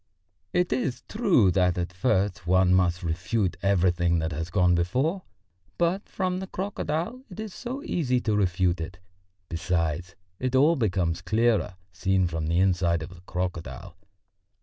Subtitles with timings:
[0.51, 5.21] It is true that at first one must refute everything that has gone before,
[5.77, 8.97] but from the crocodile it is so easy to refute it;
[9.47, 13.95] besides, it all becomes clearer, seen from the inside of the crocodile....